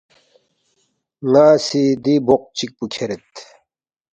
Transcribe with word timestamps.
ن٘ا 1.31 1.47
سی 1.65 1.83
دی 2.03 2.15
بوق 2.25 2.41
چِک 2.57 2.71
پو 2.77 2.83
کھیرید 2.93 3.29